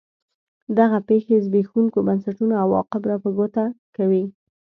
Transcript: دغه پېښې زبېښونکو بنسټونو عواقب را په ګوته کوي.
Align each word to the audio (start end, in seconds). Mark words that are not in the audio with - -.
دغه 0.77 0.97
پېښې 1.09 1.35
زبېښونکو 1.45 1.99
بنسټونو 2.07 2.53
عواقب 2.63 3.01
را 3.09 3.17
په 3.23 3.29
ګوته 3.37 3.63
کوي. 3.95 4.23